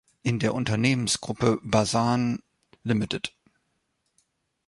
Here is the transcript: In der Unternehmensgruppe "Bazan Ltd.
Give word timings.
In 0.23 0.39
der 0.39 0.55
Unternehmensgruppe 0.55 1.59
"Bazan 1.61 2.41
Ltd. 2.83 3.33